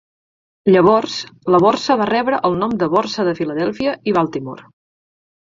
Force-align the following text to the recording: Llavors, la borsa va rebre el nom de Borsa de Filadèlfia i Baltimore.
Llavors, 0.75 1.17
la 1.55 1.59
borsa 1.63 1.97
va 1.99 2.07
rebre 2.11 2.39
el 2.49 2.57
nom 2.63 2.73
de 2.85 2.89
Borsa 2.95 3.27
de 3.29 3.35
Filadèlfia 3.43 3.95
i 4.13 4.17
Baltimore. 4.19 4.69